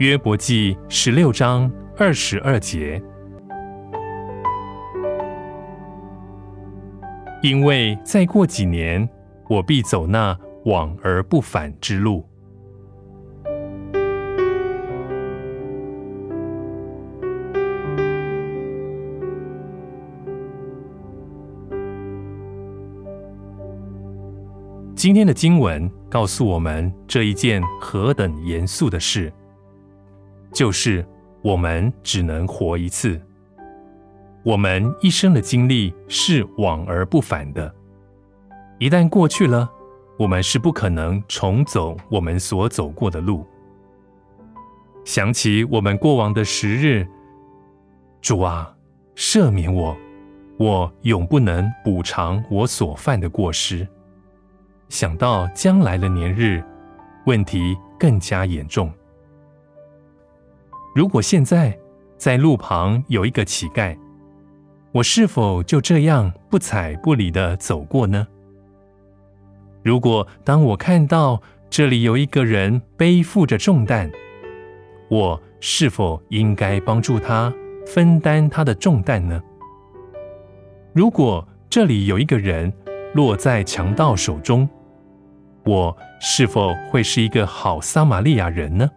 [0.00, 2.98] 约伯记十六章二十二节，
[7.42, 9.06] 因为再过几年，
[9.46, 10.34] 我必走那
[10.64, 12.26] 往而不返之路。
[24.94, 29.30] 今天的经文告诉我们这一件何等严肃的事，
[30.52, 31.06] 就是
[31.42, 33.20] 我们只能活一次，
[34.44, 37.72] 我们一生的经历是往而不返的。
[38.78, 39.70] 一旦过去了，
[40.18, 43.46] 我们是不可能重走我们所走过的路。
[45.04, 47.06] 想起我们过往的时日，
[48.20, 48.74] 主啊，
[49.14, 49.96] 赦免我，
[50.58, 53.86] 我永不能补偿我所犯的过失。
[54.88, 56.62] 想到将来的年日，
[57.24, 58.92] 问题更加严重。
[60.92, 61.76] 如果现在
[62.16, 63.96] 在路旁有一个乞丐，
[64.92, 68.26] 我是否就这样不睬不理的走过呢？
[69.84, 74.10] 如果当我看到这里有一个人背负着重担，
[75.08, 77.54] 我是否应该帮助他
[77.86, 79.40] 分担他的重担呢？
[80.92, 82.72] 如果这里有一个人
[83.14, 84.68] 落在强盗手中，
[85.64, 88.90] 我是否会是一个好撒玛利亚人呢？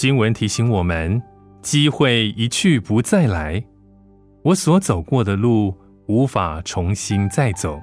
[0.00, 1.20] 经文提醒我们，
[1.60, 3.62] 机会一去不再来，
[4.42, 7.78] 我所走过的路无法重新再走。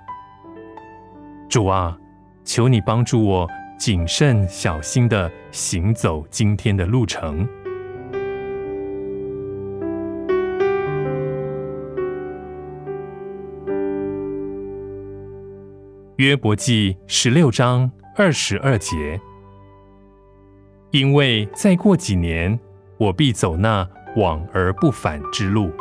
[1.47, 1.95] 主啊，
[2.43, 7.47] 求你帮助我谨慎小心地行走今天的路程。
[16.15, 19.21] 约伯记十六章二十二节，
[20.91, 22.57] 因为再过几年，
[22.97, 25.71] 我必走那往而不返之路。